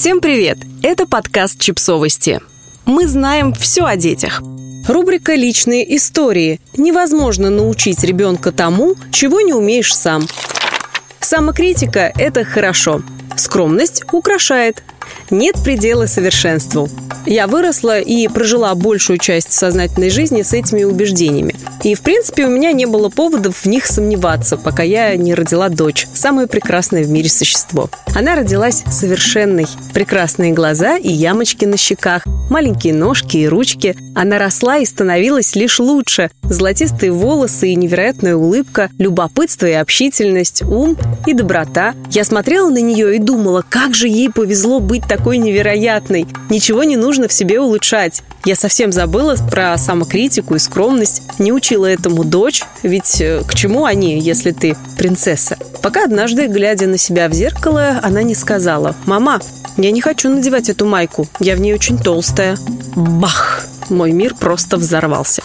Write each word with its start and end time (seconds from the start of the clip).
Всем 0.00 0.22
привет! 0.22 0.56
Это 0.82 1.06
подкаст 1.06 1.60
«Чипсовости». 1.60 2.40
Мы 2.86 3.06
знаем 3.06 3.52
все 3.52 3.84
о 3.84 3.96
детях. 3.96 4.40
Рубрика 4.88 5.34
«Личные 5.34 5.94
истории». 5.94 6.58
Невозможно 6.74 7.50
научить 7.50 8.02
ребенка 8.02 8.50
тому, 8.50 8.94
чего 9.12 9.42
не 9.42 9.52
умеешь 9.52 9.94
сам. 9.94 10.26
Самокритика– 11.20 12.10
это 12.16 12.44
хорошо. 12.44 13.02
Скромность 13.36 14.02
украшает. 14.10 14.82
Нет 15.28 15.56
предела 15.62 16.06
совершенству. 16.06 16.88
Я 17.26 17.46
выросла 17.46 18.00
и 18.00 18.26
прожила 18.28 18.74
большую 18.74 19.18
часть 19.18 19.52
сознательной 19.52 20.08
жизни 20.08 20.40
с 20.40 20.54
этими 20.54 20.82
убеждениями. 20.82 21.56
И, 21.82 21.94
в 21.94 22.02
принципе, 22.02 22.44
у 22.44 22.50
меня 22.50 22.72
не 22.72 22.84
было 22.84 23.08
поводов 23.08 23.64
в 23.64 23.66
них 23.66 23.86
сомневаться, 23.86 24.58
пока 24.58 24.82
я 24.82 25.16
не 25.16 25.34
родила 25.34 25.70
дочь, 25.70 26.06
самое 26.12 26.46
прекрасное 26.46 27.04
в 27.04 27.10
мире 27.10 27.30
существо. 27.30 27.88
Она 28.14 28.34
родилась 28.34 28.82
совершенной. 28.90 29.66
Прекрасные 29.94 30.52
глаза 30.52 30.96
и 30.98 31.10
ямочки 31.10 31.64
на 31.64 31.78
щеках, 31.78 32.26
маленькие 32.50 32.92
ножки 32.92 33.38
и 33.38 33.48
ручки. 33.48 33.96
Она 34.14 34.38
росла 34.38 34.78
и 34.78 34.84
становилась 34.84 35.54
лишь 35.54 35.78
лучше. 35.78 36.30
Золотистые 36.42 37.12
волосы 37.12 37.70
и 37.70 37.76
невероятная 37.76 38.36
улыбка, 38.36 38.90
любопытство 38.98 39.66
и 39.66 39.72
общительность, 39.72 40.62
ум 40.62 40.98
и 41.26 41.32
доброта. 41.32 41.94
Я 42.10 42.24
смотрела 42.24 42.68
на 42.68 42.80
нее 42.82 43.16
и 43.16 43.18
думала, 43.18 43.64
как 43.66 43.94
же 43.94 44.08
ей 44.08 44.28
повезло 44.30 44.80
быть 44.80 45.06
такой 45.08 45.38
невероятной. 45.38 46.26
Ничего 46.50 46.84
не 46.84 46.96
нужно 46.96 47.28
в 47.28 47.32
себе 47.32 47.60
улучшать. 47.60 48.22
Я 48.44 48.56
совсем 48.56 48.90
забыла 48.90 49.36
про 49.50 49.76
самокритику 49.76 50.54
и 50.54 50.58
скромность, 50.58 51.22
не 51.38 51.52
учила 51.52 51.86
этому 51.86 52.24
дочь, 52.24 52.62
ведь 52.82 53.20
э, 53.20 53.42
к 53.46 53.54
чему 53.54 53.84
они, 53.84 54.18
если 54.18 54.52
ты 54.52 54.76
принцесса? 54.96 55.58
Пока 55.82 56.04
однажды, 56.04 56.46
глядя 56.46 56.86
на 56.86 56.96
себя 56.96 57.28
в 57.28 57.34
зеркало, 57.34 58.00
она 58.02 58.22
не 58.22 58.34
сказала 58.34 58.94
«Мама, 59.04 59.40
я 59.76 59.90
не 59.90 60.00
хочу 60.00 60.30
надевать 60.30 60.70
эту 60.70 60.86
майку, 60.86 61.28
я 61.38 61.54
в 61.54 61.60
ней 61.60 61.74
очень 61.74 61.98
толстая». 61.98 62.56
Бах! 62.96 63.66
Мой 63.90 64.12
мир 64.12 64.34
просто 64.34 64.76
взорвался. 64.76 65.42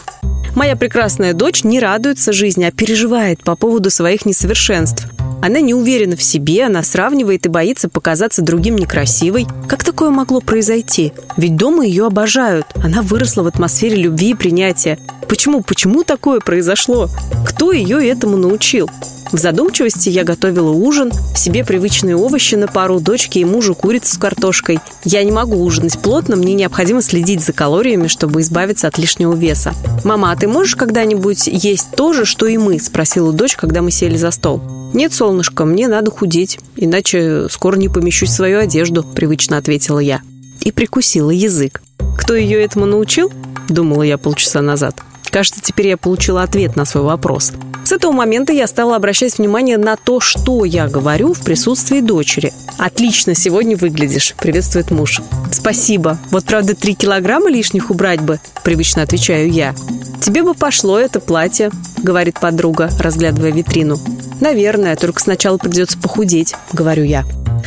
Моя 0.55 0.77
прекрасная 0.77 1.33
дочь 1.33 1.63
не 1.63 1.79
радуется 1.81 2.31
жизни, 2.31 2.63
а 2.63 2.71
переживает 2.71 3.43
по 3.43 3.57
поводу 3.57 3.89
своих 3.89 4.25
несовершенств. 4.25 5.07
Она 5.41 5.61
не 5.61 5.73
уверена 5.73 6.15
в 6.15 6.23
себе, 6.23 6.65
она 6.65 6.83
сравнивает 6.83 7.45
и 7.45 7.49
боится 7.49 7.89
показаться 7.89 8.41
другим 8.41 8.75
некрасивой. 8.75 9.45
Как 9.67 9.83
такое 9.83 10.09
могло 10.09 10.41
произойти? 10.41 11.13
Ведь 11.37 11.55
дома 11.55 11.85
ее 11.85 12.07
обожают. 12.07 12.65
Она 12.83 13.01
выросла 13.01 13.43
в 13.43 13.47
атмосфере 13.47 13.95
любви 13.95 14.31
и 14.31 14.35
принятия. 14.35 14.99
Почему? 15.27 15.61
Почему 15.61 16.03
такое 16.03 16.39
произошло? 16.39 17.09
Кто 17.47 17.71
ее 17.71 18.07
этому 18.07 18.37
научил? 18.37 18.89
В 19.31 19.37
задумчивости 19.37 20.09
я 20.09 20.23
готовила 20.23 20.69
ужин, 20.69 21.11
себе 21.35 21.65
привычные 21.65 22.15
овощи 22.15 22.55
на 22.55 22.67
пару, 22.67 22.99
дочке 22.99 23.41
и 23.41 23.45
мужу 23.45 23.75
курицу 23.75 24.15
с 24.15 24.17
картошкой. 24.17 24.79
Я 25.03 25.23
не 25.23 25.31
могу 25.31 25.61
ужинать 25.63 25.99
плотно, 25.99 26.35
мне 26.35 26.53
необходимо 26.53 27.01
следить 27.01 27.43
за 27.43 27.51
калориями, 27.51 28.07
чтобы 28.07 28.41
избавиться 28.41 28.87
от 28.87 28.97
лишнего 28.97 29.33
веса. 29.33 29.73
«Мама, 30.03 30.31
а 30.31 30.35
ты 30.35 30.47
можешь 30.47 30.75
когда-нибудь 30.75 31.47
есть 31.47 31.91
то 31.97 32.13
же, 32.13 32.25
что 32.25 32.45
и 32.45 32.57
мы?»– 32.57 32.79
спросила 32.81 33.33
дочь, 33.33 33.55
когда 33.55 33.81
мы 33.81 33.91
сели 33.91 34.15
за 34.15 34.31
стол. 34.31 34.61
«Нет, 34.93 35.13
солнышко, 35.13 35.65
мне 35.65 35.87
надо 35.87 36.11
худеть, 36.11 36.59
иначе 36.77 37.47
скоро 37.49 37.75
не 37.75 37.89
помещусь 37.89 38.29
в 38.29 38.35
свою 38.35 38.59
одежду»,– 38.59 39.03
привычно 39.15 39.57
ответила 39.57 39.99
я. 39.99 40.21
И 40.61 40.71
прикусила 40.71 41.31
язык. 41.31 41.81
«Кто 42.17 42.35
ее 42.35 42.63
этому 42.63 42.85
научил?»– 42.85 43.31
думала 43.67 44.03
я 44.03 44.17
полчаса 44.17 44.61
назад. 44.61 44.95
Кажется, 45.35 45.59
теперь 45.61 45.87
я 45.87 45.97
получила 45.97 46.43
ответ 46.43 46.77
на 46.77 46.85
свой 46.85 47.03
вопрос. 47.03 47.51
С 47.83 47.91
этого 47.91 48.13
момента 48.13 48.53
я 48.53 48.67
стала 48.67 48.95
обращать 48.95 49.37
внимание 49.37 49.77
на 49.77 49.97
то, 49.97 50.21
что 50.21 50.63
я 50.63 50.87
говорю 50.87 51.33
в 51.33 51.43
присутствии 51.43 51.99
дочери. 51.99 52.53
«Отлично 52.77 53.35
сегодня 53.35 53.75
выглядишь»,— 53.75 54.33
приветствует 54.39 54.91
муж. 54.91 55.19
«Спасибо. 55.51 56.17
Вот, 56.31 56.45
правда, 56.45 56.73
три 56.73 56.95
килограмма 56.95 57.49
лишних 57.49 57.89
убрать 57.89 58.21
бы»,— 58.21 58.39
привычно 58.63 59.01
отвечаю 59.01 59.51
я. 59.51 59.75
«Тебе 60.21 60.41
бы 60.41 60.53
пошло 60.53 60.97
это 60.97 61.19
платье»,— 61.19 61.69
говорит 61.97 62.39
подруга, 62.39 62.89
разглядывая 62.97 63.51
витрину. 63.51 63.99
«Наверное, 64.39 64.95
только 64.95 65.19
сначала 65.19 65.57
придется 65.57 65.97
похудеть»,— 65.97 66.55
говорю 66.71 67.03
я. 67.03 67.25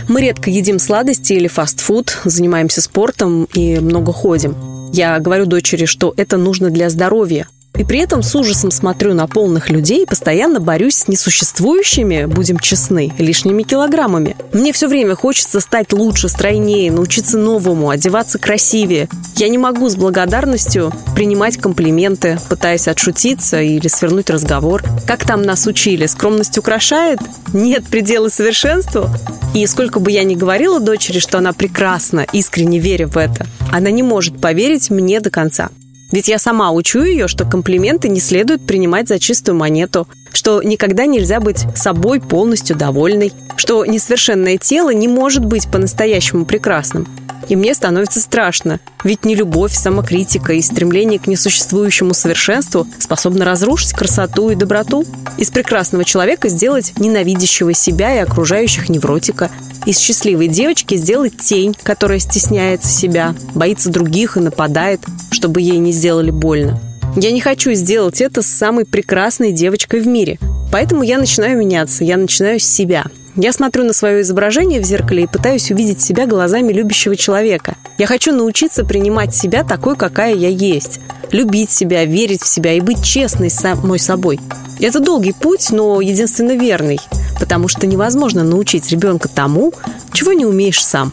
Мы 0.09 0.23
редко 0.23 0.49
едим 0.49 0.79
сладости 0.79 1.35
или 1.35 1.49
фастфуд, 1.49 2.17
занимаемся 2.25 2.81
спортом 2.81 3.45
и 3.53 3.79
много 3.79 4.15
ходим. 4.15 4.57
Я 4.91 5.19
говорю 5.19 5.45
дочери, 5.45 5.85
что 5.85 6.15
это 6.17 6.39
нужно 6.39 6.71
для 6.71 6.89
здоровья, 6.89 7.47
и 7.79 7.85
при 7.85 8.01
этом 8.01 8.23
с 8.23 8.35
ужасом 8.35 8.71
смотрю 8.71 9.15
на 9.15 9.27
полных 9.29 9.71
людей 9.71 10.03
и 10.03 10.07
постоянно 10.07 10.61
борюсь 10.61 10.97
с 10.97 11.09
несуществующими, 11.09 12.25
будем 12.25 12.59
честны, 12.59 13.13
лишними 13.19 13.63
килограммами. 13.63 14.37
Мне 14.53 14.73
все 14.73 14.89
время 14.89 15.15
хочется 15.15 15.61
стать 15.61 15.93
лучше, 15.93 16.29
стройнее, 16.29 16.91
научиться 16.91 17.39
новому, 17.39 17.91
одеваться 17.91 18.39
красивее. 18.39 19.09
Я 19.37 19.49
не 19.49 19.59
могу 19.59 19.89
с 19.89 19.95
благодарностью 19.95 20.93
принимать 21.15 21.57
комплименты, 21.57 22.39
пытаясь 22.49 22.89
отшутиться 22.89 23.63
или 23.63 23.87
свернуть 23.87 24.29
разговор. 24.29 24.83
Как 25.07 25.25
там 25.25 25.43
нас 25.43 25.67
учили? 25.67 26.07
Скромность 26.07 26.59
украшает? 26.59 27.21
Нет 27.53 27.87
предела 27.87 28.29
совершенству? 28.29 29.09
И 29.55 29.67
сколько 29.67 30.01
бы 30.01 30.11
я 30.11 30.25
ни 30.25 30.35
говорила 30.35 30.81
дочери, 30.81 31.21
что 31.21 31.39
она 31.39 31.53
прекрасна, 31.53 32.27
искренне 32.33 32.81
веря 32.81 33.07
в 33.07 33.17
это, 33.17 33.47
она 33.73 33.91
не 33.91 34.03
может 34.03 34.41
поверить 34.41 34.91
мне 34.91 35.21
до 35.21 35.31
конца. 35.31 35.71
Ведь 36.11 36.29
я 36.29 36.39
сама 36.39 36.71
учу 36.71 37.03
ее, 37.03 37.29
что 37.29 37.45
комплименты 37.45 38.09
не 38.09 38.21
следует 38.21 38.67
принимать 38.67 39.09
за 39.09 39.19
чистую 39.19 39.57
монету, 39.57 40.09
что 40.33 40.63
никогда 40.63 41.05
нельзя 41.07 41.41
быть 41.41 41.65
собой 41.77 42.21
полностью 42.21 42.77
довольной, 42.77 43.33
что 43.57 43.85
несовершенное 43.85 44.57
тело 44.57 44.91
не 44.91 45.09
может 45.09 45.45
быть 45.45 45.71
по-настоящему 45.71 46.47
прекрасным. 46.47 47.07
И 47.49 47.57
мне 47.57 47.75
становится 47.75 48.21
страшно, 48.21 48.79
ведь 49.05 49.25
не 49.25 49.35
любовь, 49.35 49.73
самокритика 49.73 50.53
и 50.53 50.63
стремление 50.63 51.19
к 51.19 51.27
несуществующему 51.27 52.13
совершенству 52.13 52.87
способны 52.99 53.45
разрушить 53.45 53.93
красоту 53.93 54.51
и 54.51 54.55
доброту. 54.55 55.07
Из 55.39 55.51
прекрасного 55.51 56.05
человека 56.05 56.49
сделать 56.49 56.93
ненавидящего 56.99 57.73
себя 57.73 58.15
и 58.15 58.19
окружающих 58.19 58.89
невротика. 58.89 59.51
Из 59.87 59.99
счастливой 59.99 60.49
девочки 60.49 60.97
сделать 60.97 61.39
тень, 61.39 61.75
которая 61.83 62.19
стесняется 62.19 62.89
себя, 62.89 63.35
боится 63.55 63.89
других 63.89 64.37
и 64.37 64.41
нападает, 64.41 65.01
чтобы 65.39 65.61
ей 65.61 65.79
не 65.79 65.93
сделали 65.93 66.33
больно. 66.33 66.81
Я 67.15 67.31
не 67.31 67.41
хочу 67.41 67.73
сделать 67.75 68.21
это 68.21 68.43
с 68.43 68.47
самой 68.47 68.85
прекрасной 68.85 69.53
девочкой 69.53 70.01
в 70.01 70.09
мире. 70.09 70.39
Поэтому 70.73 71.05
я 71.05 71.17
начинаю 71.17 71.57
меняться, 71.57 72.03
я 72.03 72.17
начинаю 72.17 72.59
с 72.59 72.65
себя– 72.65 73.05
я 73.41 73.53
смотрю 73.53 73.85
на 73.85 73.93
свое 73.93 74.23
изображение 74.23 74.81
в 74.81 74.85
зеркале 74.85 75.23
и 75.23 75.27
пытаюсь 75.29 75.71
увидеть 75.71 76.01
себя 76.01 76.27
глазами 76.27 76.73
любящего 76.73 77.15
человека. 77.15 77.77
Я 77.97 78.09
хочу 78.09 78.33
научиться 78.33 78.85
принимать 78.85 79.33
себя 79.33 79.63
такой, 79.63 79.95
какая 79.95 80.35
я 80.35 80.49
есть. 80.49 80.99
Любить 81.31 81.71
себя, 81.71 82.05
верить 82.05 82.43
в 82.43 82.49
себя 82.49 82.73
и 82.73 82.81
быть 82.81 83.05
честной 83.05 83.49
с 83.49 83.55
самой 83.55 84.01
собой. 84.01 84.41
Это 84.81 84.99
долгий 84.99 85.33
путь, 85.33 85.71
но 85.71 86.01
единственно 86.01 86.57
верный, 86.57 86.99
потому 87.39 87.69
что 87.69 87.87
невозможно 87.87 88.43
научить 88.43 88.91
ребенка 88.91 89.29
тому, 89.29 89.73
чего 90.13 90.33
не 90.33 90.45
умеешь 90.45 90.85
сам. 90.85 91.13